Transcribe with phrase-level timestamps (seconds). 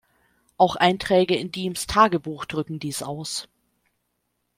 [0.57, 3.47] Auch Einträge in Diems Tagebuch drücken dies aus.